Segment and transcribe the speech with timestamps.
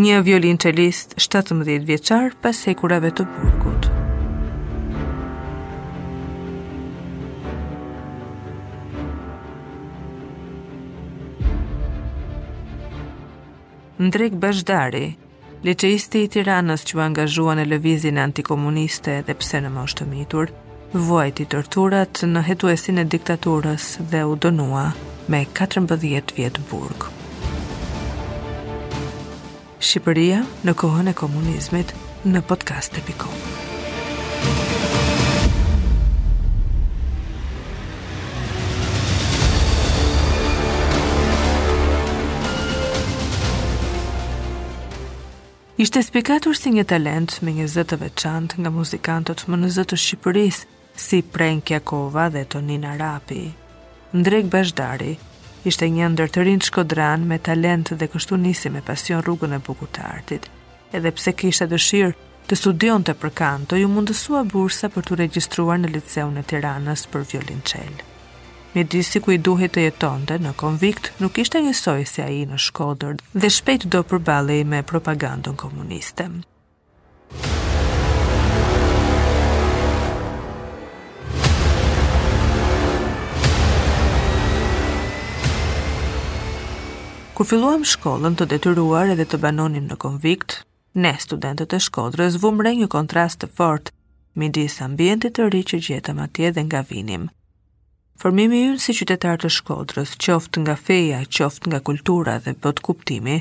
[0.00, 3.88] një violin qelist 17 vjeqar pas sekurave të burgut.
[14.00, 15.04] Ndrek Bashdari,
[15.66, 20.54] liceisti i Tiranës që angazhua në lëvizjen antikomuniste dhe pse në moshë të mitur,
[21.10, 24.86] vuajti torturat në hetuesin e diktaturës dhe u dënua
[25.28, 26.00] me 14
[26.38, 27.10] vjet burg.
[29.80, 31.94] Shqipëria në kohën e komunizmit
[32.28, 33.30] në podcast e piko.
[45.80, 50.60] Ishte spikatur si një talent me një zëtë veçant nga muzikantot më në zëtë shqipëris,
[51.06, 53.46] si Prenk Jakova dhe Tonina Rapi.
[54.12, 55.14] Ndrek Bashdari,
[55.66, 59.62] ishte një ndër të rinë shkodran me talent dhe kështu nisi me pasion rrugën e
[59.66, 60.46] bukut të artit.
[60.96, 62.12] Edhe pse kishte dëshirë
[62.48, 67.26] të studion të për ju mundësua bursa për të regjistruar në liceun e tiranës për
[67.32, 68.00] violin qelë.
[68.74, 72.44] Me disi ku i duhet të jetonte në konvikt, nuk ishte njësoj si a i
[72.46, 76.28] në shkodër dhe shpejt do përbalej me propagandën komuniste.
[87.40, 90.56] Kur filluam shkollën të detyruar edhe të banonim në konvikt,
[91.04, 93.88] ne studentët e Shkodrës vumre një kontrast të fort
[94.42, 97.24] midis ambientit të ri që gjetëm atje dhe nga vinim.
[98.20, 103.38] Formimi ynë si qytetar të Shkodrës, qoftë nga feja, qoftë nga kultura dhe bot kuptimi,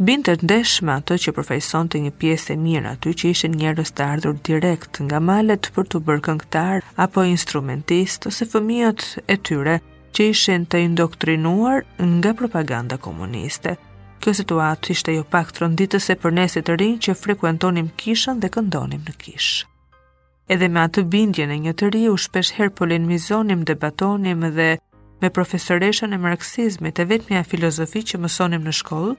[0.00, 3.92] Bindë të ndeshme ato që përfajson të një pjesë e mirë aty që ishe njërës
[3.98, 9.76] të ardhur direkt nga malet për të bërë këngtar apo instrumentist ose fëmijët e tyre
[10.16, 13.74] që ishin të indoktrinuar nga propaganda komuniste.
[14.22, 18.50] Kjo situatë ishte jo pak të rënditëse për nesit të rinë që frekuentonim kishën dhe
[18.54, 19.64] këndonim në kishë.
[20.52, 24.68] Edhe me atë bindje në një të ri u shpesh herë polemizonim, debatonim dhe
[25.22, 29.14] me profesoreshën e marksizmit e vetëmja filozofi që mësonim në shkollë,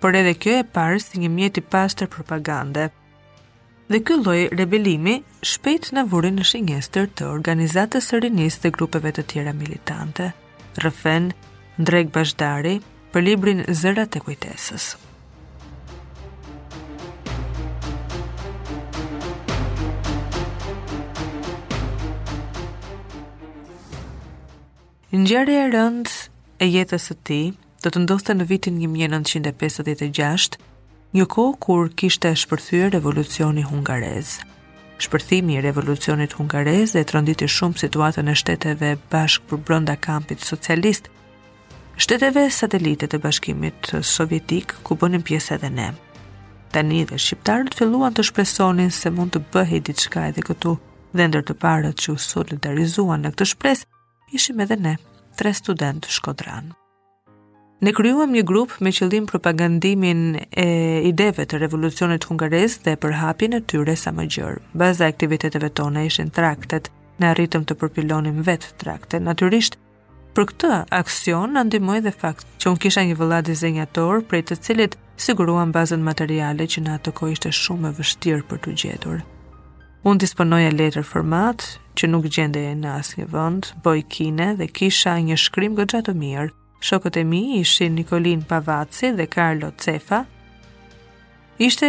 [0.00, 2.88] por edhe kjo e parës si një mjeti pas të propagandë
[3.88, 9.10] dhe ky lloj rebelimi shpejt në vuri në shingestër të organizatës së rinisë dhe grupeve
[9.16, 10.30] të tjera militante.
[10.80, 11.30] Rrëfen
[11.78, 12.78] Ndrek Bashdari
[13.12, 14.88] për librin Zërat e kujtesës.
[25.14, 26.12] Ngjarja e rëndë
[26.58, 27.44] e jetës së tij
[27.84, 30.56] do të ndoste në vitin 1956
[31.14, 34.40] një kohë kur kishte shpërthyer revolucioni hungarez.
[35.04, 41.06] Shpërthimi i revolucionit hungarez dhe tronditi shumë situatën e shteteve bashkë për brënda kampit socialist,
[42.02, 45.88] shteteve satelitet e bashkimit sovjetik ku bënin pjesë edhe ne.
[46.74, 50.76] Tani dhe shqiptarët filluan të shpresonin se mund të bëhej diçka edhe këtu,
[51.14, 53.90] dhe ndër të parët që u solidarizuan në këtë shpresë,
[54.34, 54.98] ishim edhe ne,
[55.38, 56.74] tre studentë shkodranë.
[57.84, 60.20] Ne kryuam një grup me qëllim propagandimin
[60.56, 60.64] e
[61.04, 64.62] ideve të revolucionit hungarez dhe përhapjen e tyre sa më gjërë.
[64.82, 66.88] Baza aktiviteteve tona ishin traktet,
[67.20, 69.20] në arritëm të përpilonim vetë traktet.
[69.28, 69.76] Naturisht,
[70.34, 70.70] për këtë
[71.02, 74.96] aksion në ndimoj dhe fakt që unë kisha një vëllat dizenjator prej të cilit
[75.26, 79.20] siguruan bazën materiale që në atë ko ishte shumë e vështirë për të gjetur.
[80.08, 81.60] Unë disponoja letër format
[82.00, 86.06] që nuk gjende e në asë një vënd, boj kine dhe kisha një shkrim gëgja
[86.24, 86.52] mirë
[86.88, 90.18] shokët e mi ishin Nikolin Pavaci dhe Carlo Cefa,
[91.68, 91.86] ishte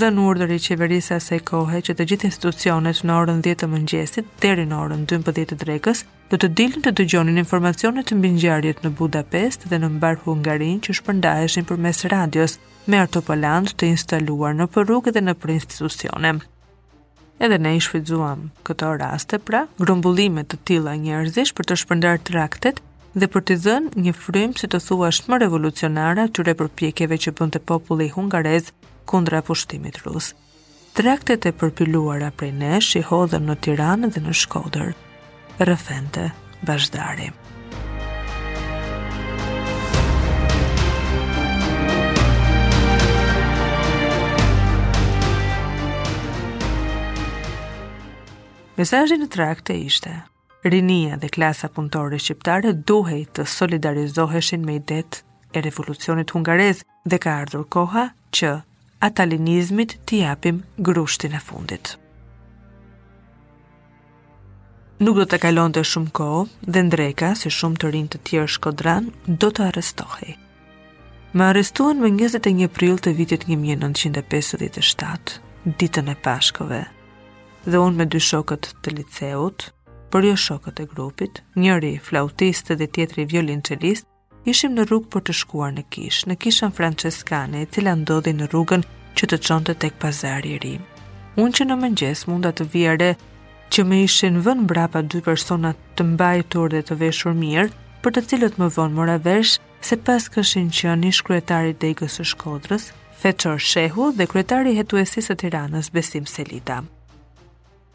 [0.00, 3.68] dhe në urdër i qeverisë asaj kohe që të gjithë institucionet në orën 10 të
[3.74, 6.00] mëngjesit, deri në orën 12 të drekës,
[6.32, 10.96] do të dilin të dëgjonin informacionet të mbingjarjet në Budapest dhe në mbarë Hungarin që
[11.02, 12.56] shpërndaheshin për mes radios,
[12.88, 16.40] me artopolant të instaluar në përruk dhe në për institucionem.
[17.38, 22.80] Edhe ne i shfridzuam këto raste, pra, grumbullimet të tila njerëzish për të shpërndar traktet
[23.18, 27.60] dhe për të dhënë një frymë si të thuash më revolucionare për përpjekjeve që bënte
[27.70, 28.70] populli hungarez
[29.10, 30.30] kundra pushtimit rus.
[30.98, 34.94] Traktet e përpiluara prej nesh i hodhen në Tiranë dhe në Shkodër.
[35.68, 36.28] Rëfente,
[36.62, 37.30] vazhdari.
[48.78, 50.12] Mesajin e trakte ishte,
[50.62, 55.20] rinia dhe klasa punëtore shqiptare duhej të solidarizoheshin me idet
[55.54, 58.50] e revolucionit hungarez dhe ka ardhur koha që
[59.08, 61.94] atalinizmit t'i japim grushtin e fundit.
[64.98, 66.28] Nuk do të kalon të shumë ko
[66.66, 70.32] dhe ndreka, si shumë të rinë të tjerë shkodran, do të arestohi.
[71.38, 75.38] Më arestuan më 21 pril të vitit 1957,
[75.78, 76.80] ditën e pashkove,
[77.68, 79.68] dhe unë me dy shokët të liceut,
[80.12, 84.06] për jo shokët e grupit, njëri flautistë dhe tjetri violinçelist,
[84.48, 88.48] ishim në rrugë për të shkuar në kishë, në kishën franceskane, e cila ndodhi në
[88.54, 88.84] rrugën
[89.18, 90.74] që të të tek pazari i ri.
[91.42, 93.10] Unë që në mëngjes munda të vjere
[93.74, 97.68] që me ishin vën brapa dy persona të mbajtur dhe të veshur mirë,
[98.02, 99.58] për të cilët më vonë mora vesh
[99.88, 102.88] se pas këshin që një shkryetari degës së shkodrës,
[103.20, 106.80] feqër Shehu dhe kryetari hetuesisë e tiranës Besim Selita.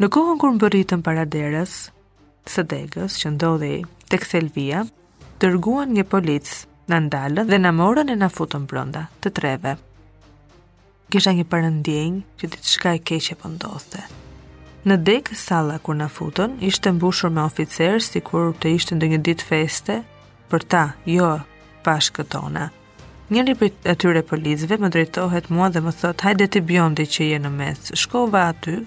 [0.00, 1.78] Në kohën kur më bëritën para derës,
[2.48, 3.74] së degës që ndodhi
[4.12, 4.84] tek Selvia,
[5.42, 9.76] dërguan një policë në ndalën dhe në morën e në futën brënda të treve.
[11.10, 14.02] Kisha një përëndjenjë që ditë shka e keqe për po ndodhte.
[14.88, 19.10] Në degë sala kur në futën, ishte mbushur me oficerë si kur të ishte ndë
[19.14, 19.98] një ditë feste,
[20.50, 21.26] për ta, jo,
[21.84, 22.70] pashkë tona.
[23.30, 27.28] Njëri për atyre tyre policëve më drejtohet mua dhe më thot, hajde të bjondi që
[27.28, 28.80] je në mes, shkova aty,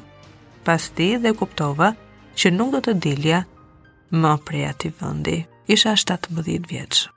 [0.68, 1.92] pas ti dhe kuptova,
[2.42, 3.44] që nuk do të dilja
[4.14, 5.38] më prej ati vëndi.
[5.74, 7.10] Isha 17 vjeqë.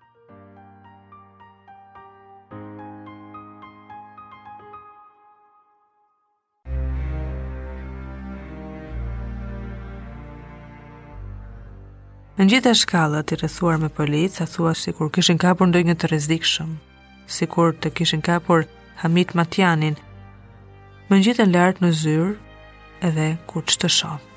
[12.36, 15.94] Në gjitha shkallët i rrethuar me policë, a thua si kur kishin kapur ndoj një
[15.96, 16.74] të rezikshëm,
[17.32, 18.66] si kur të kishin kapur
[19.00, 19.96] Hamit Matjanin,
[21.08, 22.32] më gjitha lartë në zyrë
[23.08, 24.36] edhe kur që të shofë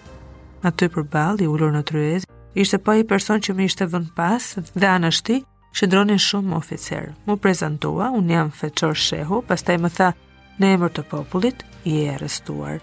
[0.66, 2.26] aty për bal, i ullur në tryez,
[2.60, 4.44] ishte pa i person që mi ishte vënd pas
[4.76, 5.42] dhe anështi,
[5.78, 7.12] që dronin shumë oficer.
[7.28, 10.10] Mu prezentua, unë jam feqor shehu, pastaj më tha,
[10.60, 12.80] në emër të popullit, i e arrestuar.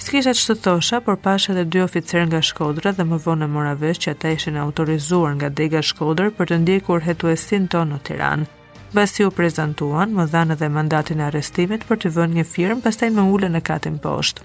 [0.00, 3.50] S'kisha që të thosha, por pashe dhe dy oficer nga shkodra dhe më vonë në
[3.54, 8.00] mora vesh që ata ishin autorizuar nga dega shkodrë për të ndjekur hetuesin tonë në
[8.08, 8.48] Tiranë.
[8.96, 13.10] Basi u prezentuan, më dhanë dhe mandatin e arrestimit për të vënë një firmë, pastaj
[13.16, 14.44] më ullë në katin poshtë.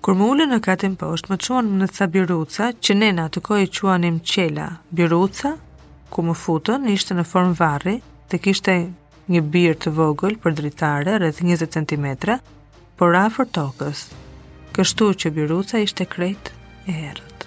[0.00, 3.40] Kur më ullë në katën poshtë, më quen më në ca biruca, që nena të
[3.44, 5.50] kojë quenim qela biruca,
[6.08, 7.98] ku më futën, ishte në formë varri,
[8.32, 8.76] të kishte
[9.30, 12.06] një birë të vogël për dritare, rrëth 20 cm,
[12.96, 14.06] por afër tokës,
[14.72, 16.48] kështu që biruca ishte krejt
[16.88, 17.44] e herët.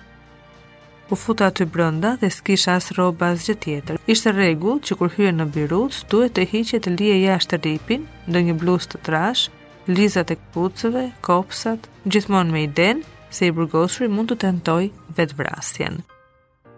[1.09, 3.99] U futa aty brënda dhe s'kish as roba as gjë tjetër.
[4.13, 8.55] Ishte regull që kur hyen në birut, duhet të hiqet lije jashtë ripin, ndë një
[8.61, 9.49] blus të trash,
[9.89, 13.03] lizat e këpucëve, kopsat, gjithmon me i den
[13.33, 14.85] se i burgosri mund të tentoj
[15.17, 16.01] vetë vrasjen.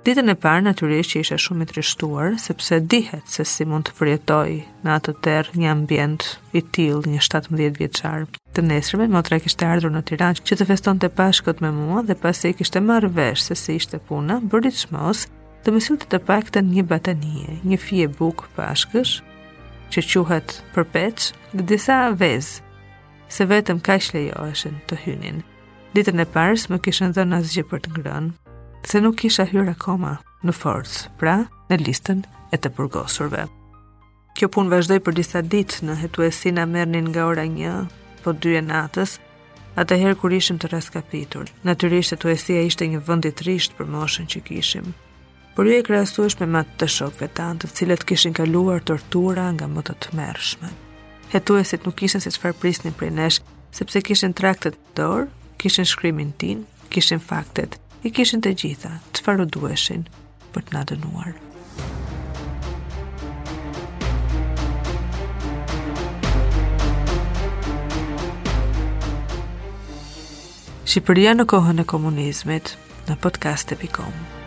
[0.06, 3.94] Ditën e parë, naturisht që isha shumë i trishtuar, sepse dihet se si mund të
[3.98, 4.52] përjetoj
[4.86, 8.28] në atë të një ambient i til një 17 vjeqar.
[8.56, 12.14] Të nesërmen motra kishte ardhur në tiranë që të feston të pashkot me mua dhe
[12.22, 15.26] pasi kishte marrë vesh se si ishte puna, bëri shmos
[15.66, 19.18] të mësil të të pak të një batanie, një fje buk pashkësh,
[19.90, 21.26] që quhet përpeq,
[21.56, 22.62] dhe disa vezë
[23.28, 25.42] se vetëm ka ishle jo eshen të hynin.
[25.96, 27.40] Ditën e parës më kishën dhe në
[27.72, 28.34] për të ngrënë,
[28.86, 31.38] se nuk isha hyrë akoma në forës, pra
[31.72, 32.24] në listën
[32.54, 33.46] e të përgosurve.
[34.36, 37.74] Kjo pun vazhdoj për disa ditë në hetuesina mërnin nga ora një,
[38.24, 39.18] po e natës,
[39.80, 41.46] atëherë kur ishim të raskapitur.
[41.64, 44.94] Natyrisht e tuesia ishte një vëndit rrisht për moshën që kishim.
[45.56, 49.68] Por ju e krasuesh me matë të shokve tanë të cilët kishin kaluar tortura nga
[49.72, 50.82] më të të mërshmet.
[51.34, 53.40] Hetuesit nuk kishen se qëfar prisnin për nesh,
[53.74, 55.24] sepse kishen traktet në dorë,
[55.62, 56.62] kishen shkrymin tin,
[56.94, 60.06] kishen faktet, i kishen të gjitha, qëfar u dueshin
[60.54, 61.34] për të dënuar.
[70.86, 72.78] Shqipëria në kohën e komunizmit
[73.10, 74.45] në podcast e